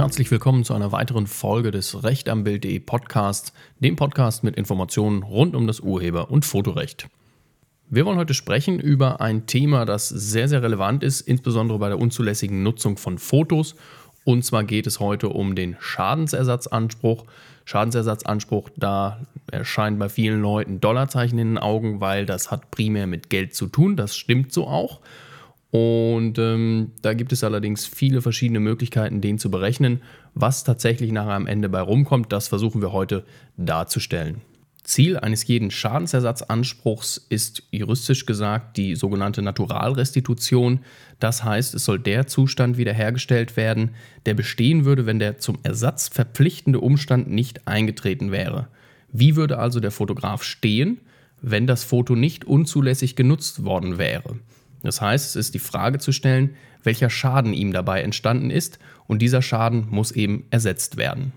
[0.00, 5.22] herzlich willkommen zu einer weiteren Folge des Recht am Bild.de Podcasts, dem Podcast mit Informationen
[5.22, 7.08] rund um das Urheber- und Fotorecht.
[7.90, 11.98] Wir wollen heute sprechen über ein Thema, das sehr, sehr relevant ist, insbesondere bei der
[11.98, 13.74] unzulässigen Nutzung von Fotos.
[14.24, 17.26] Und zwar geht es heute um den Schadensersatzanspruch.
[17.66, 19.20] Schadensersatzanspruch, da
[19.52, 23.66] erscheint bei vielen Leuten Dollarzeichen in den Augen, weil das hat primär mit Geld zu
[23.66, 23.96] tun.
[23.96, 25.00] Das stimmt so auch.
[25.70, 30.02] Und ähm, da gibt es allerdings viele verschiedene Möglichkeiten, den zu berechnen.
[30.34, 33.24] Was tatsächlich nachher am Ende bei rumkommt, das versuchen wir heute
[33.56, 34.40] darzustellen.
[34.82, 40.80] Ziel eines jeden Schadensersatzanspruchs ist juristisch gesagt die sogenannte Naturalrestitution.
[41.20, 43.90] Das heißt, es soll der Zustand wiederhergestellt werden,
[44.26, 48.66] der bestehen würde, wenn der zum Ersatz verpflichtende Umstand nicht eingetreten wäre.
[49.12, 51.00] Wie würde also der Fotograf stehen,
[51.40, 54.40] wenn das Foto nicht unzulässig genutzt worden wäre?
[54.82, 59.20] Das heißt, es ist die Frage zu stellen, welcher Schaden ihm dabei entstanden ist und
[59.20, 61.32] dieser Schaden muss eben ersetzt werden.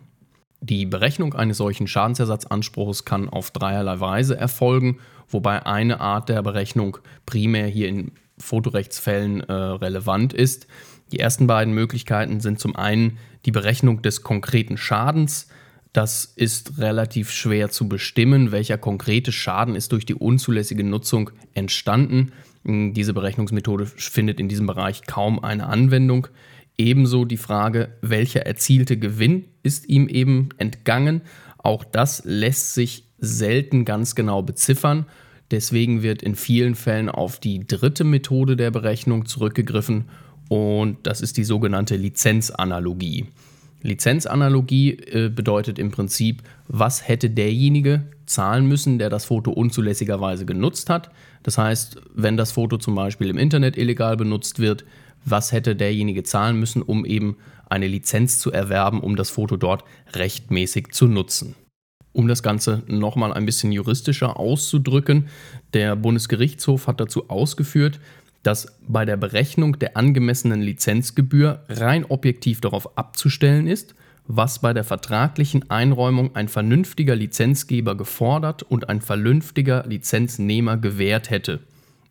[0.62, 7.00] Die Berechnung eines solchen Schadensersatzanspruchs kann auf dreierlei Weise erfolgen, wobei eine Art der Berechnung
[7.26, 10.68] primär hier in Fotorechtsfällen äh, relevant ist.
[11.12, 15.50] Die ersten beiden Möglichkeiten sind zum einen die Berechnung des konkreten Schadens.
[15.94, 22.32] Das ist relativ schwer zu bestimmen, welcher konkrete Schaden ist durch die unzulässige Nutzung entstanden.
[22.64, 26.28] Diese Berechnungsmethode findet in diesem Bereich kaum eine Anwendung.
[26.80, 31.22] Ebenso die Frage, welcher erzielte Gewinn ist ihm eben entgangen.
[31.60, 35.06] Auch das lässt sich selten ganz genau beziffern.
[35.52, 40.06] Deswegen wird in vielen Fällen auf die dritte Methode der Berechnung zurückgegriffen
[40.50, 43.28] und das ist die sogenannte Lizenzanalogie.
[43.84, 50.90] Lizenzanalogie äh, bedeutet im Prinzip, was hätte derjenige zahlen müssen, der das Foto unzulässigerweise genutzt
[50.90, 51.12] hat.
[51.44, 54.86] Das heißt, wenn das Foto zum Beispiel im Internet illegal benutzt wird,
[55.26, 57.38] was hätte derjenige zahlen müssen, um eben
[57.70, 59.84] eine Lizenz zu erwerben, um das Foto dort
[60.14, 61.56] rechtmäßig zu nutzen.
[62.14, 65.28] Um das Ganze nochmal ein bisschen juristischer auszudrücken,
[65.74, 68.00] der Bundesgerichtshof hat dazu ausgeführt,
[68.44, 73.96] dass bei der Berechnung der angemessenen Lizenzgebühr rein objektiv darauf abzustellen ist,
[74.28, 81.60] was bei der vertraglichen Einräumung ein vernünftiger Lizenzgeber gefordert und ein vernünftiger Lizenznehmer gewährt hätte.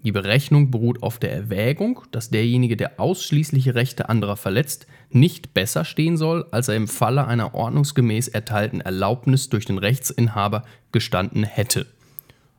[0.05, 5.85] Die Berechnung beruht auf der Erwägung, dass derjenige, der ausschließliche Rechte anderer verletzt, nicht besser
[5.85, 11.87] stehen soll, als er im Falle einer ordnungsgemäß erteilten Erlaubnis durch den Rechtsinhaber gestanden hätte.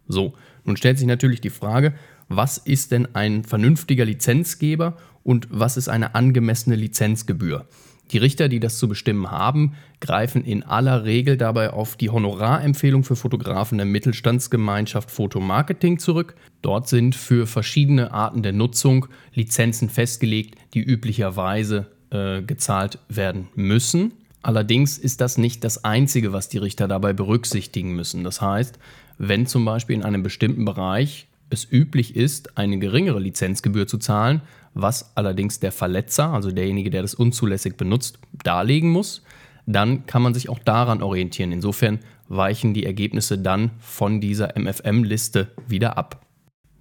[0.08, 1.94] So, nun stellt sich natürlich die Frage,
[2.36, 7.66] was ist denn ein vernünftiger Lizenzgeber und was ist eine angemessene Lizenzgebühr?
[8.12, 13.04] Die Richter, die das zu bestimmen haben, greifen in aller Regel dabei auf die Honorarempfehlung
[13.04, 16.36] für Fotografen der Mittelstandsgemeinschaft Fotomarketing zurück.
[16.62, 24.14] Dort sind für verschiedene Arten der Nutzung Lizenzen festgelegt, die üblicherweise äh, gezahlt werden müssen.
[24.44, 28.24] Allerdings ist das nicht das Einzige, was die Richter dabei berücksichtigen müssen.
[28.26, 28.78] Das heißt,
[29.18, 34.42] wenn zum Beispiel in einem bestimmten Bereich es üblich ist, eine geringere Lizenzgebühr zu zahlen,
[34.74, 39.24] was allerdings der Verletzer, also derjenige, der das unzulässig benutzt, darlegen muss,
[39.66, 41.52] dann kann man sich auch daran orientieren.
[41.52, 46.26] Insofern weichen die Ergebnisse dann von dieser MFM-Liste wieder ab.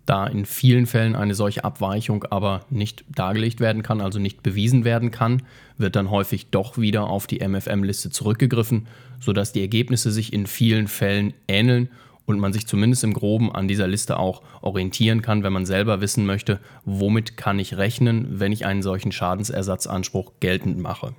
[0.05, 4.85] Da in vielen Fällen eine solche Abweichung aber nicht dargelegt werden kann, also nicht bewiesen
[4.85, 5.43] werden kann,
[5.79, 8.89] wird dann häufig doch wieder auf die MFM-Liste zurückgegriffen,
[9.21, 11.89] sodass die Ergebnisse sich in vielen Fällen ähneln
[12.27, 16.01] und man sich zumindest im groben an dieser Liste auch orientieren kann, wenn man selber
[16.01, 21.15] wissen möchte, womit kann ich rechnen, wenn ich einen solchen Schadensersatzanspruch geltend mache.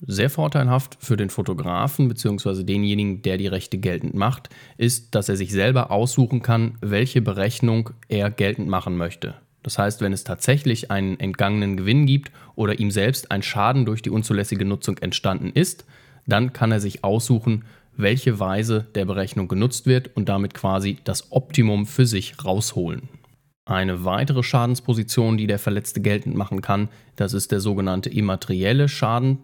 [0.00, 2.64] Sehr vorteilhaft für den Fotografen bzw.
[2.64, 7.90] denjenigen, der die Rechte geltend macht, ist, dass er sich selber aussuchen kann, welche Berechnung
[8.08, 9.34] er geltend machen möchte.
[9.62, 14.02] Das heißt, wenn es tatsächlich einen entgangenen Gewinn gibt oder ihm selbst ein Schaden durch
[14.02, 15.86] die unzulässige Nutzung entstanden ist,
[16.26, 17.64] dann kann er sich aussuchen,
[17.96, 23.08] welche Weise der Berechnung genutzt wird und damit quasi das Optimum für sich rausholen.
[23.64, 29.38] Eine weitere Schadensposition, die der Verletzte geltend machen kann, das ist der sogenannte immaterielle Schaden.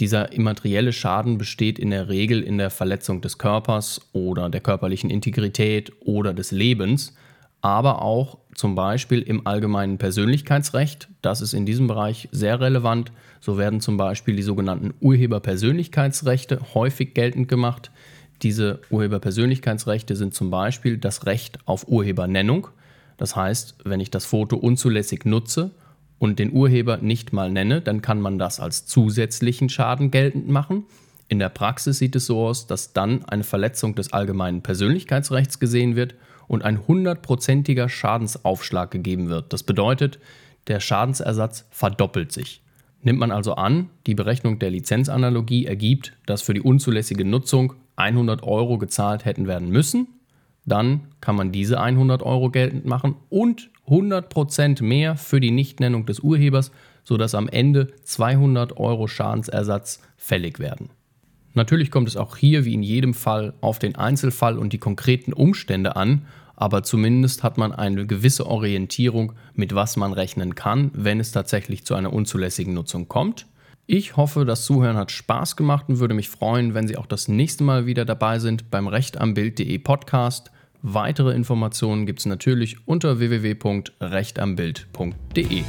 [0.00, 5.10] Dieser immaterielle Schaden besteht in der Regel in der Verletzung des Körpers oder der körperlichen
[5.10, 7.14] Integrität oder des Lebens,
[7.60, 11.08] aber auch zum Beispiel im allgemeinen Persönlichkeitsrecht.
[11.22, 13.12] Das ist in diesem Bereich sehr relevant.
[13.40, 17.90] So werden zum Beispiel die sogenannten Urheberpersönlichkeitsrechte häufig geltend gemacht.
[18.42, 22.68] Diese Urheberpersönlichkeitsrechte sind zum Beispiel das Recht auf Urhebernennung.
[23.16, 25.72] Das heißt, wenn ich das Foto unzulässig nutze
[26.18, 30.84] und den Urheber nicht mal nenne, dann kann man das als zusätzlichen Schaden geltend machen.
[31.28, 35.94] In der Praxis sieht es so aus, dass dann eine Verletzung des allgemeinen Persönlichkeitsrechts gesehen
[35.94, 36.14] wird
[36.48, 39.52] und ein hundertprozentiger Schadensaufschlag gegeben wird.
[39.52, 40.18] Das bedeutet,
[40.66, 42.62] der Schadensersatz verdoppelt sich.
[43.02, 48.42] Nimmt man also an, die Berechnung der Lizenzanalogie ergibt, dass für die unzulässige Nutzung 100
[48.42, 50.08] Euro gezahlt hätten werden müssen,
[50.66, 56.20] dann kann man diese 100 Euro geltend machen und 100% mehr für die Nichtnennung des
[56.20, 56.72] Urhebers,
[57.04, 60.90] sodass am Ende 200 Euro Schadensersatz fällig werden.
[61.58, 65.32] Natürlich kommt es auch hier wie in jedem Fall auf den Einzelfall und die konkreten
[65.32, 66.22] Umstände an,
[66.54, 71.84] aber zumindest hat man eine gewisse Orientierung, mit was man rechnen kann, wenn es tatsächlich
[71.84, 73.46] zu einer unzulässigen Nutzung kommt.
[73.86, 77.26] Ich hoffe, das Zuhören hat Spaß gemacht und würde mich freuen, wenn Sie auch das
[77.26, 80.52] nächste Mal wieder dabei sind beim Rechtambild.de Podcast.
[80.82, 85.64] Weitere Informationen gibt es natürlich unter www.rechtambild.de.